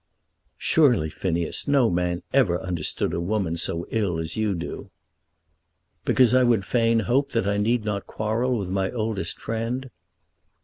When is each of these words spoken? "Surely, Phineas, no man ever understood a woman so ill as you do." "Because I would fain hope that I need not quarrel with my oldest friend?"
"Surely, 0.57 1.11
Phineas, 1.11 1.67
no 1.67 1.87
man 1.87 2.23
ever 2.33 2.59
understood 2.59 3.13
a 3.13 3.21
woman 3.21 3.55
so 3.55 3.85
ill 3.91 4.17
as 4.17 4.35
you 4.35 4.55
do." 4.55 4.89
"Because 6.05 6.33
I 6.33 6.41
would 6.41 6.65
fain 6.65 7.01
hope 7.01 7.33
that 7.33 7.45
I 7.45 7.57
need 7.57 7.85
not 7.85 8.07
quarrel 8.07 8.57
with 8.57 8.69
my 8.69 8.89
oldest 8.89 9.37
friend?" 9.37 9.91